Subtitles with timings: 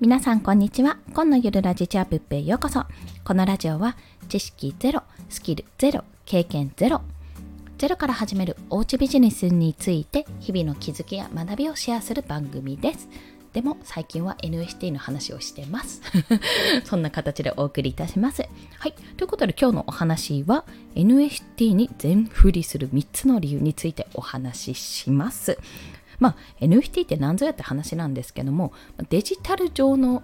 [0.00, 0.96] 皆さんこんにちは。
[1.12, 2.86] 今のゆるラジチャープッペへようこそ。
[3.22, 3.98] このラジオは
[4.30, 7.02] 知識ゼロスキルゼロ経験ゼロ
[7.76, 13.10] ゼロから始めるおうちビジネスについて日々の気づきや学びをシェアする番組です。
[13.52, 16.00] でも最近は NFT の話をしてます。
[16.86, 18.48] そんな形でお送りいたします。
[18.78, 18.94] はい。
[19.18, 20.64] ということで今日のお話は
[20.94, 25.58] NFT に全振りする3つの理由についてお話しします。
[26.20, 28.72] まあ NFT って何ぞやって話なんですけども
[29.08, 30.22] デジタル上の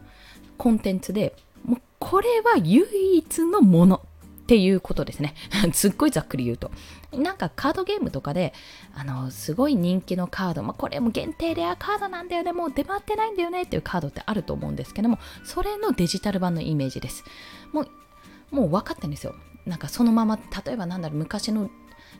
[0.57, 2.87] コンテンツでもうこれは唯
[3.19, 4.03] 一のもの
[4.47, 5.35] っていうことですね。
[5.75, 6.71] すっごいざっくり言うと。
[7.13, 8.55] なんかカードゲームとかで、
[8.95, 17.25] あの、すごい人気のカード、まあ、これも限定レアカードなんだよね、もう出回ってないんだよねっていうカードってあると思うんですけども、それのデジタル版のイメージです。
[17.73, 17.89] もう、
[18.53, 19.35] もう分かってるんですよ。
[19.67, 21.69] なんかそのまま、例えばなんだろう、昔の、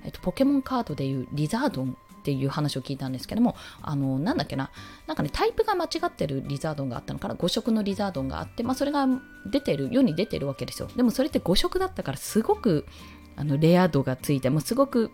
[0.03, 4.73] えっと、ポケモンカードでいうリザードンっていう話を聞いたんですけどもあのなんだっけな
[5.07, 9.07] なんかねタイプが間違ってるリザードンがあったのかな5色のリザードンがあって、まあ、それが
[9.47, 10.89] 出てる世に出てるわけですよ。
[10.97, 12.85] でもそれって5色だったからすごく
[13.37, 15.13] あのレア度がついてもうすごく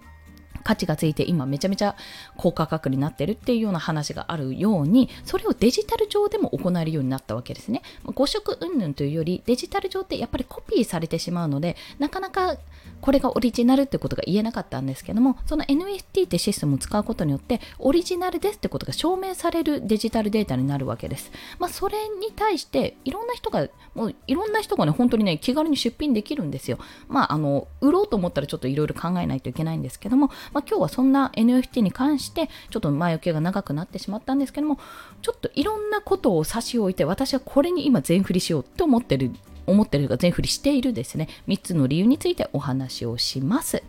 [0.63, 1.97] 価値がついて今めちゃめちゃ
[2.37, 7.83] 高価格になってるっていうような話があるようにそれをデジタル上でも行えるようになったわけですね。
[8.05, 12.57] 誤色云々というよりデジタル上ってやっぱりコピーされてしまうのでなかなか
[13.01, 21.33] これがオリジナルってことが言えなかったんですけどもその NFT ってシステムを使うことによってオリジナルですってことが証明されるデジタルデータになるわけです。
[21.59, 26.79] まあ、それに対していろんな人がもういろんな人がね本当にね気軽に出品できるんですよ。
[27.09, 34.79] まああの売ろうと思ったらちょっといろいろ考えないといけないんですけども、まあ、今日はそんな NFT に関してちょっと前置きが長くなってしまったんですけども
[35.23, 39.31] ちょっといろんなことを差し置いて私はこれに今全振りしようと思ってる
[39.67, 41.29] 思ってるが全振りしているですね。
[41.47, 43.85] 3つの理由についてお話をします。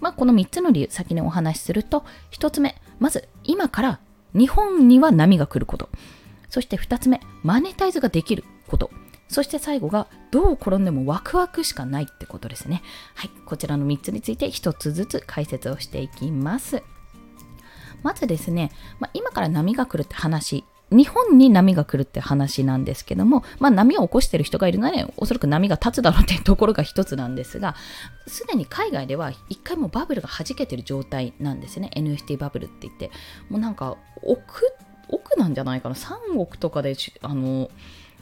[0.00, 4.00] まあ、この3つの理由先にお話しすると1つ目まず今から
[4.32, 5.88] 日本には波が来ること。
[6.48, 8.90] そして2つ目マネタイズができること。
[9.28, 12.82] そして最後がどう転んでもワクワクしかないってことですね
[13.14, 16.82] はいこちらの3つについて1つずつ解説をしていきます
[18.02, 27.74] まずですね、まあ、今から波が来るって話日本に波が来るって話なんですけども、まあ、波を起こしてる人がいるので、おそらく波が立つだろうっていうところが一つなんですが、
[28.26, 31.90] すでに海外では一回もバブルが弾けてる状態なんですね。
[31.94, 33.10] NFT バブルって言って。
[33.50, 34.74] もうなんか、億、
[35.10, 37.70] 億なんじゃないかな？3億とかで、あの、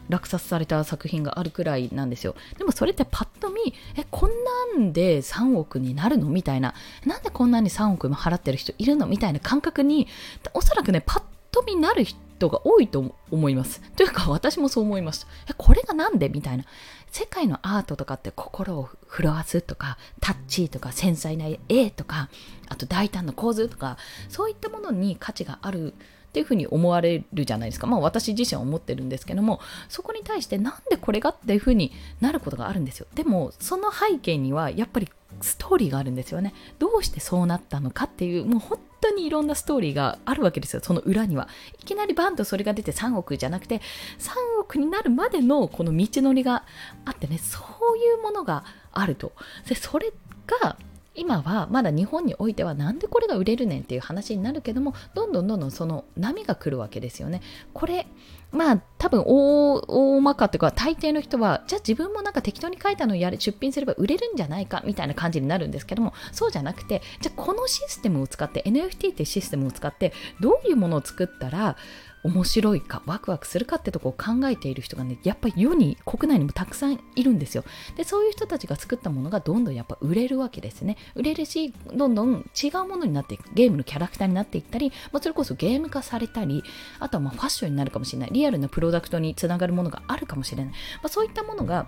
[0.09, 2.35] 落札された作品があるくらいなんですよ。
[2.59, 4.31] でもそれってパッと見、え、こん
[4.79, 6.29] なんで3億になるの？
[6.29, 6.75] みたいな。
[7.05, 9.07] なんでこんなに3億も払ってる人いるの？
[9.07, 10.07] みたいな感覚に、
[10.55, 13.81] おそらくね、パッと見なる人が多いと思います。
[13.97, 15.27] というか私もそう思いました。
[15.51, 16.29] え、これがなんで？
[16.29, 16.65] みたいな。
[17.11, 22.29] 世界のアートとかって心を震わすとか、タッチとか繊細な絵とか、
[22.69, 23.97] あと大胆な構図とか、
[24.29, 25.95] そういったものに価値がある
[26.37, 27.87] っていうふうに思われるじゃないですか。
[27.87, 29.59] まあ私自身は思ってるんですけども、
[29.89, 33.07] そこに対してなんでこれがっていうふうになることがあるんですよ。
[33.15, 35.09] でもその背景にはやっぱり
[35.41, 36.53] ストーリーがあるんですよね。
[36.79, 41.49] どうしてそうなったのかっていう、もう本当にいろんなストーリーがあるわけですよ、その裏には。
[41.81, 43.81] いきなりバンとそれが出て3億じゃなくて、
[44.19, 46.65] 3億になるまでのこの道のりが
[47.07, 47.61] あってね、そ
[47.95, 49.33] ういうものがあると。
[49.67, 50.13] でそれ
[50.61, 50.77] が
[51.17, 57.41] 今はまだ日本においてはなんでこれが売れるねんっていう話になるけどもどんどんどんどんその波が来るわけですよね。
[57.73, 58.07] これ
[58.53, 71.77] まあ多分大大まかというか大抵の人はじゃあ自分もなんか適当に書いたのをやれ出品すれば売れるんじゃないかみたいな感じになるんですけどもそうじゃなくてじゃあこのシステムを使って NFT っていうシステムを使ってどういうものを作ったら
[72.27, 77.65] 面白いかワクワクするかってとこを考えている人がねやっぱり世に国内にもたくさんいるんですよ。
[77.97, 80.97] でそういう人たちが作ったものがどんどんやっぱ売れるわけですね。
[81.15, 83.49] 売れるしどんどん違うものになっていく。
[83.55, 86.63] ゲームのキャラクターになっていったり、まあ、それこそゲーム化されたり
[86.99, 88.31] あとはまファッションになるかもしれない。
[88.33, 91.87] リアルなプロダクトにつながるものがあるかもしれない、まあ、そういったものが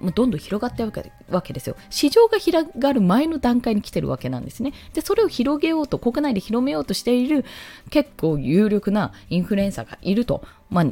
[0.00, 1.76] もうどんどん広がっていくわけですよ。
[1.90, 4.72] 市場が広がる前の段階に来てるわけなんですね。
[4.94, 7.44] で、それを広げようと、国内で広めようとしている
[7.90, 10.42] 結構有力なインフルエンサーがいると。
[10.70, 10.84] まあ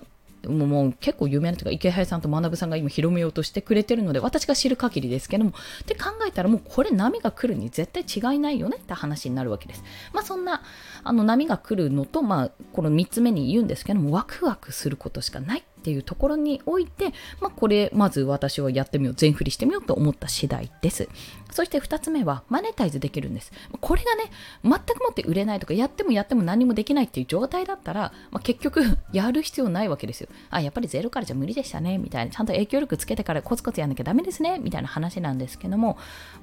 [0.46, 9.82] もうもう結構有名なというか池原さんと学さんが今広めようとしてくれてるので私が知る限りですけどもって考えたらもうこれ波が来るに絶対違いないよねって話になるわけです。
[10.12, 10.62] まあそんな
[11.02, 21.08] あの波が来るのとまあこの3つ目に言うんですけどもワクワクすることしかないっていうところにおいて、まあ、これまず私はやってみよう全振りしてみようと思った次第です。
[21.50, 23.52] そして2つ目はマネタイズできるんです。
[23.80, 24.30] これがね
[24.62, 28.82] 全くもって売れないとかやってもやっても何もできないっていう状態だったら、まあ、結局
[29.12, 30.28] やる必要ないわけですよ。
[30.50, 35.96] あやっぱりゼロからじゃ無理でしたねみたいなちゃんと影響力つけてからコツコツやんなきゃダメですねみたいな話なんですけども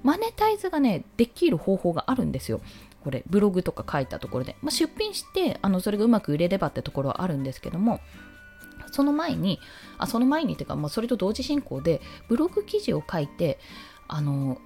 [0.03, 2.61] マネタイズがねできる方法があるんですよ。
[3.05, 7.99] これブログとか書いたところで、まあ、出品してあのそれがうまく売れればってところはあるんですけども
[8.91, 9.59] その前に
[9.97, 13.59] あその前にっていうか、まあ、それと同時進行でブログ記事を書いて
[14.07, 14.59] あの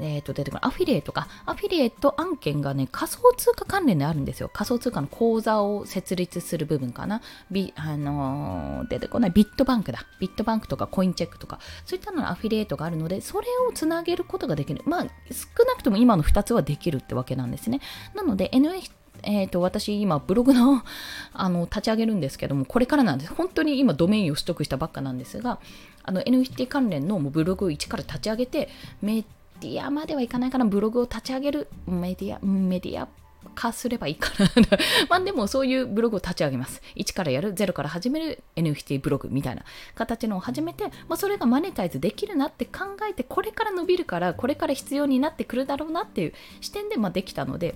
[0.00, 1.28] えー、と出てくるアフィリエイトか。
[1.46, 4.50] アフィリエイト案件がね仮想通貨関連であるんですよ。
[4.52, 7.22] 仮想通貨の口座を設立する部分かな。
[7.50, 9.30] ビ、あのー、出てこない。
[9.30, 10.06] ビットバンクだ。
[10.20, 11.60] ビットバンクとかコインチェックとか。
[11.84, 14.82] そういったののアフィリエイトがあるのでそれをつなげることができる。
[14.84, 17.80] まあ少なくとも今の2つはできるってわけなんですね。
[18.14, 20.82] なので NFT えーと、私今ブログの
[21.32, 25.58] あの立ち上げるんですけどもこれからなんです本当に今ドメインを取得したばっかなんですが
[26.02, 28.68] あの NFT 関連のブログを一から立ち上げて
[29.02, 29.24] メ
[29.60, 33.08] ディアまではいかないかな、ブログを立ち上げるメディア、メディア
[33.54, 34.50] 化すればいいかな
[35.08, 36.82] まあでもそういうブログを立ち上げます。
[36.96, 47.74] 1からやる、0から始める NFT ブログみたいな形のを始めて、まあ、それがマネタイズできるなって考えて、これから伸びるから、これから必要になってくるだろうなっていう視点でまできたので、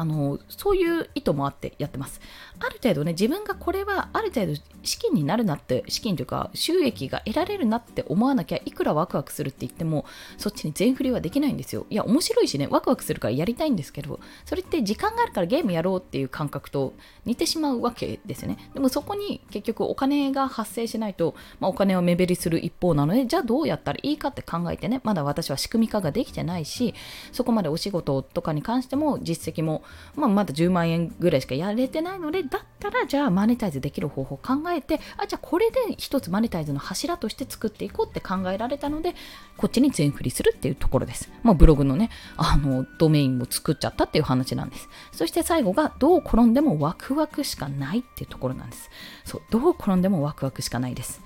[0.00, 2.22] あのそういう意図もあってやってます。
[2.58, 10.06] ある程度ね、自分がこれはある程度資金になるなって、資金というか収益が得られるなって思わなきゃいくらワクワクするって言っても、
[10.38, 11.84] そっちに全振りはできないんですよ。
[11.90, 16.94] いや、面白いしね、ワクワクするからやりたいんですけど、それって時間があるからゲームやろうっていう感覚と
[17.26, 18.70] 似てしまうわけですよね。
[18.72, 26.94] でもそこに結局お金が発生しないと、まあ、お金を目減りする一方なので、じゃあどうやったらいいかって考えてね、まだ私は仕組み化ができてないし、
[27.32, 29.82] そこまでお仕事とかに関しても実績も
[30.16, 39.14] まあ、まだ10万円ぐらいしかやれてないので、だったらじゃあマネタイズできる方法を考えて、あ、じゃあこれで一つマネタイズの柱として作っていこうって考えられたので、
[39.56, 41.30] こっちに全振りするっていうところです。
[41.42, 44.88] まあ、ブログのね、あの、ドメインも作っちゃったっていう話なんです。
[45.12, 48.90] そして最後が、どう転んでもワクワクしかないっていうところなんです。
[49.24, 51.22] そう、どう転んでもワクワクしかないです。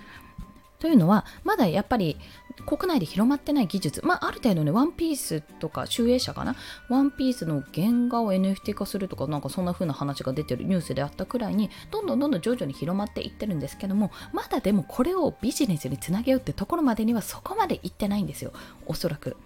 [0.85, 2.19] というのは、まだやっぱり
[2.67, 6.57] 国内で広まってない技術、まあ、ある程度ね、ワンピースとか、集英社かな、
[6.91, 18.53] ワンピースの原画を NFT 化するとか、なんかそんな風な話が出てるニュースであったくらいに、どんどんどんどん徐々に広まっていってるんですけども、まだでもこれをビジネスにつなげようってところまでにはそこまでいってないんですよ、
[18.85, 19.39] おそらく。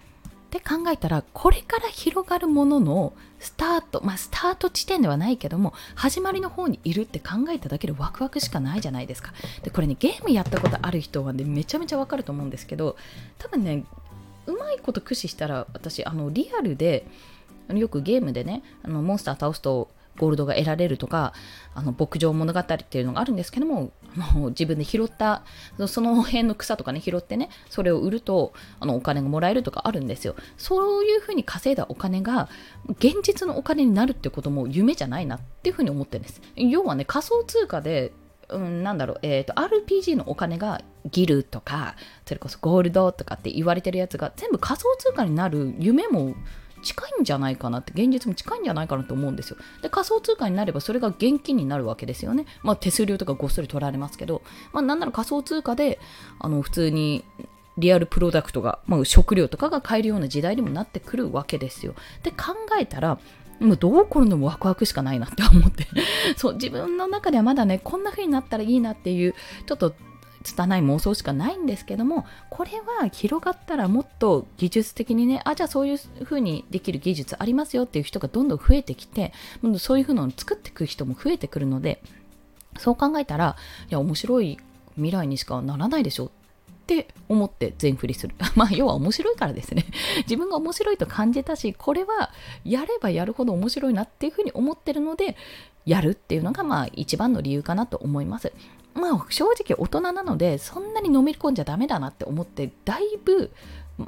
[0.49, 9.31] って考えたらこれから広がるもののスタートまあスタート地点ではないけども始まりの方にいるって考えただけでワクワクしかないじゃないですか。
[9.61, 12.97] でこれねゲームやったことある人はねめちゃめちゃわかると思うんですけど
[13.37, 13.83] 多分ね
[14.47, 17.05] うまいこと駆使したら私あのリアルで
[17.71, 21.33] よくゲームでねあのモンスター倒すとゴールドが得られるとか
[21.73, 23.91] あの牧場物語っていうのがあるんですけども
[24.33, 25.43] もう自分で拾った
[25.87, 30.35] その辺の草とかね拾ってねそれを売るとあのお金がもらえるとかあるんですよ。
[30.57, 32.49] そういうふうに稼いだお金が
[32.89, 36.41] 現実のお金になるってことも夢じゃないなっていうふうに思ってるんです。
[36.55, 38.11] 要はね仮想通貨で
[38.49, 40.81] うん、なんだろう、えーと、RPG のお金が
[41.11, 41.95] ギルとか
[42.25, 46.35] それこそゴールドとかって言われてるやつが全部仮想通貨になる夢も
[46.81, 49.57] 近いんじゃないかなって現実も近いんじゃないかなと思うんですよ。
[49.81, 52.45] で仮想通貨になればそれが現金になるわけですよね。
[52.63, 54.41] まあ手数料とかごっそり取られますけど。
[54.73, 55.99] まあなんなら仮想通貨で
[56.39, 57.23] あの普通に
[57.77, 61.95] リアルプロダクトが、まあ、食料とかが買えるような時代にもなってくるわけですよ。
[62.23, 63.19] で考えたら
[63.59, 65.87] もうどう転んでもワクワクしかないなって思って。
[66.35, 69.33] そう自分の中ではまだねこんな風になったらいいなっていう
[69.65, 69.93] ちょっと
[70.43, 79.33] 拙い妄想しかないんですけどもこれは広がったらもっと技術的にねあじゃあそういう風にできる技術ありますよっていう人がどんどん増えてきて
[79.77, 82.01] そういう風なのを作っていく人も増えてくるので
[82.77, 83.55] そう考えたら
[83.89, 84.57] いや面白い
[84.95, 86.29] 未来にしかならないでしょっ
[86.89, 88.33] て思って全振りする。
[88.55, 89.85] まあ要は面白いからですね。
[90.25, 92.31] 自分が面白いと感じたし、これは
[92.65, 95.37] やればやるほど面白いなっていうふうに思ってるので、
[95.85, 98.51] やるっていうのがまあ一番の理由かなと思います。
[98.99, 103.51] まあ正直大人なのでそんなに飲み込んじゃダメだなって思ってだいぶ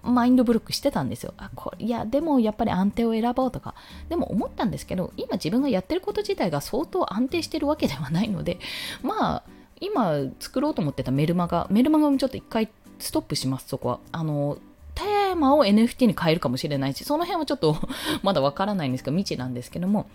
[0.03, 1.33] マインドブロックしてたんですよ。
[1.37, 3.75] あこいやでもやっぱり安定を選ぼうとか
[4.09, 8.59] でも思ったんですけど今自分がやってること自体が相当安定してるわけではないので
[9.03, 9.43] まあ
[9.79, 12.69] 今作ろうと思ってたメルマガメルマガもちょっと一回
[12.99, 13.99] ストップしますそこは。
[14.11, 14.57] あの
[14.93, 17.77] テーマを NFT に変えるかもしれないしその辺はちょっと
[18.23, 20.07] まだわからないんですけど未知なんですけども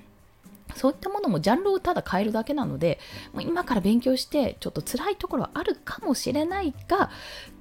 [0.75, 2.99] そういったものもジャンルをただ変えるだけなので、
[3.39, 7.11] 今から勉強してちょっと辛いところはあるかもしれないが、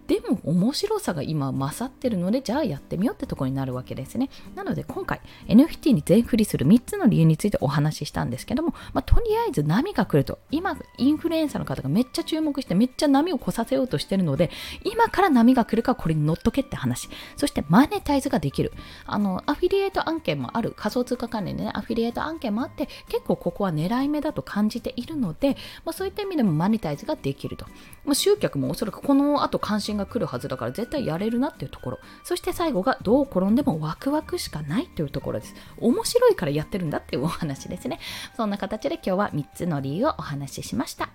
[0.08, 4.30] でも面白さが今勝ってるのでじゃあやってみようってとこになるわけですね。
[4.56, 14.52] なので今回 NFT に全振りする3つの理由についてお話ししたんですけども、まあ、とりあえず波が来ると今インフルエンサーの方がめっちゃ注目してめっちゃ波を越させようとしてるので
[14.84, 17.10] 今から波が来るかこれに乗っとけって話。
[17.36, 18.74] そしてマネタイズができる。
[19.06, 20.74] あのアフィリエイト案件もある。
[20.76, 27.66] 仮想通貨関連でねアフィリエイト案件もあって結構ここは狙い目だと感じているので、まあ、そういった意味でもマネタイズができると、
[28.06, 32.00] まあ、集客もおそらくこの後関心が来るはずだから絶対やれるなっていうところ。
[32.24, 35.56] そして最後がどう転んでもワクワクしかないというところです。
[35.80, 38.00] 面白いからやってるんだっていうお話ですね。
[38.36, 41.10] そんな形で今日は3つの理由をお話ししました。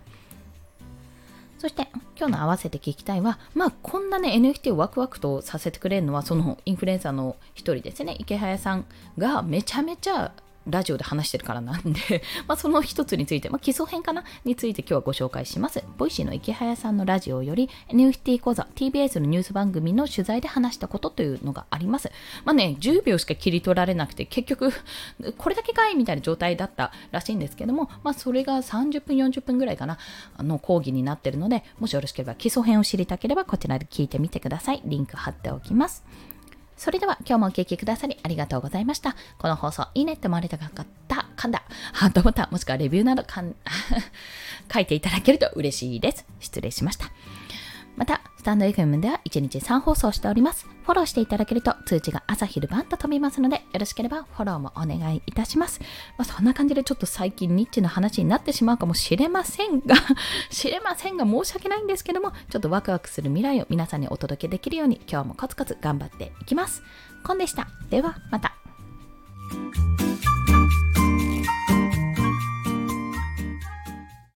[1.58, 8.86] そして今日の合わせて聞きたいは、まあこんなね NFT をワクワクとさせてくれるのはそのインフルエンサーの一人ですね、イケハヤさん
[9.18, 10.32] がめちゃめちゃ
[10.68, 15.82] ラジオで話してるからなんで まあその一つについて、まあ、基礎編かなについて今日はご紹介します。
[15.96, 22.10] Voicyのイケハヤさんのラジオより NFT 講座 TBS のニュース番組の取材で話したことというのがあります。
[22.44, 24.72] まあね、10秒しか切り取られなくて結局
[25.38, 29.98] これだけかいみたいな状態だったらしいんですけども、まあそれが30分40分ぐらいかな、
[30.38, 34.82] の講義になってるので、もしよろしければ基礎編を知りたければこちらで聞いてみてください。
[34.84, 36.04] リンク貼っておきます。
[36.80, 39.14] それでは今日もお聴きくださりありがとうございました。
[39.36, 43.54] この放送いいねって思われたかった、噛んだ、ハートボタンもしくはレビューなどかん
[44.72, 46.24] 書いていただけると嬉しいです。
[46.38, 47.12] 失礼しました。
[47.96, 50.66] また、スタンド FM では1日3放送しております。
[50.84, 55.80] フォローしていただけると通知が朝昼晩と飛びますので、よろしければフォローもお願いいたします。
[56.16, 59.94] まあ、そんな感じでちょっと最近ニッチの話になってしまうかもしれませんが
[60.50, 66.82] 知れませんが申し訳ないんですけども、ちょっとワクワクする未来を皆さんにお届けできるように今日もコツコツ頑張っていきます。
[67.22, 67.68] コンでした。
[67.90, 68.49] ではまた。